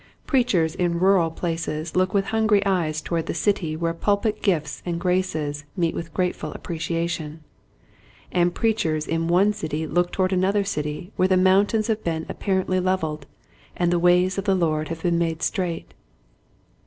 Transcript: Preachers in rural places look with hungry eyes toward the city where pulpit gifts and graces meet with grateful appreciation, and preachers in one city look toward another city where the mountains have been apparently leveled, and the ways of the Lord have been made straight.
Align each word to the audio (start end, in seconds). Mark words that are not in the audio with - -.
Preachers 0.25 0.73
in 0.73 0.97
rural 0.99 1.29
places 1.29 1.95
look 1.95 2.11
with 2.11 2.25
hungry 2.33 2.65
eyes 2.65 3.01
toward 3.03 3.27
the 3.27 3.35
city 3.35 3.75
where 3.75 3.93
pulpit 3.93 4.41
gifts 4.41 4.81
and 4.83 4.99
graces 4.99 5.63
meet 5.77 5.93
with 5.93 6.11
grateful 6.11 6.51
appreciation, 6.53 7.43
and 8.31 8.55
preachers 8.55 9.05
in 9.07 9.27
one 9.27 9.53
city 9.53 9.85
look 9.85 10.11
toward 10.11 10.33
another 10.33 10.63
city 10.63 11.11
where 11.17 11.27
the 11.27 11.37
mountains 11.37 11.85
have 11.85 12.03
been 12.03 12.25
apparently 12.29 12.79
leveled, 12.79 13.27
and 13.77 13.93
the 13.93 13.99
ways 13.99 14.39
of 14.39 14.45
the 14.45 14.55
Lord 14.55 14.87
have 14.87 15.03
been 15.03 15.19
made 15.19 15.43
straight. 15.43 15.93